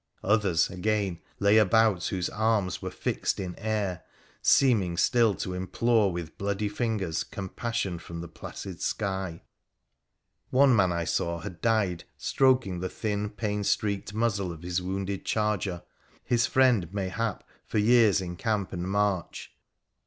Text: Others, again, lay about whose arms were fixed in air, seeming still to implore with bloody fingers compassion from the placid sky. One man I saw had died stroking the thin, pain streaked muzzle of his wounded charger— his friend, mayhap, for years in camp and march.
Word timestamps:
Others, 0.23 0.71
again, 0.71 1.21
lay 1.39 1.59
about 1.59 2.07
whose 2.07 2.27
arms 2.27 2.81
were 2.81 2.89
fixed 2.89 3.39
in 3.39 3.53
air, 3.59 4.01
seeming 4.41 4.97
still 4.97 5.35
to 5.35 5.53
implore 5.53 6.11
with 6.11 6.39
bloody 6.39 6.69
fingers 6.69 7.23
compassion 7.23 7.99
from 7.99 8.19
the 8.19 8.27
placid 8.27 8.81
sky. 8.81 9.43
One 10.49 10.75
man 10.75 10.91
I 10.91 11.03
saw 11.03 11.41
had 11.41 11.61
died 11.61 12.05
stroking 12.17 12.79
the 12.79 12.89
thin, 12.89 13.29
pain 13.29 13.63
streaked 13.63 14.11
muzzle 14.11 14.51
of 14.51 14.63
his 14.63 14.81
wounded 14.81 15.23
charger— 15.23 15.83
his 16.23 16.47
friend, 16.47 16.91
mayhap, 16.91 17.47
for 17.67 17.77
years 17.77 18.21
in 18.21 18.37
camp 18.37 18.73
and 18.73 18.89
march. 18.89 19.51